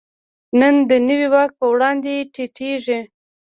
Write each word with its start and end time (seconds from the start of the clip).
نن 0.59 0.75
د 0.89 0.91
نوي 1.07 1.27
واک 1.33 1.51
په 1.59 1.65
وړاندې 1.73 2.11
ټیټېږي. 2.33 2.99